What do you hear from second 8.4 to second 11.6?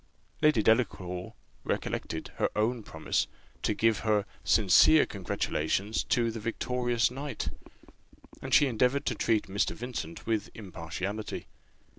and she endeavoured to treat Mr. Vincent with impartiality.